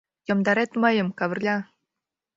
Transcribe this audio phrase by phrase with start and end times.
[0.27, 1.57] —Йомдарет мыйым, Кавырля!